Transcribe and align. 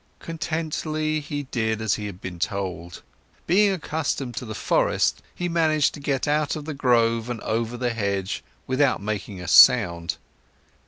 Contently, 0.19 1.19
he 1.19 1.43
did 1.51 1.79
as 1.79 1.93
he 1.93 2.07
had 2.07 2.19
been 2.19 2.39
told. 2.39 3.03
Being 3.45 3.71
accustomed 3.71 4.35
to 4.37 4.45
the 4.45 4.55
forest, 4.55 5.21
he 5.35 5.47
managed 5.47 5.93
to 5.93 5.99
get 5.99 6.27
out 6.27 6.55
of 6.55 6.65
the 6.65 6.73
grove 6.73 7.29
and 7.29 7.39
over 7.41 7.77
the 7.77 7.93
hedge 7.93 8.43
without 8.65 8.99
making 8.99 9.39
a 9.39 9.47
sound. 9.47 10.17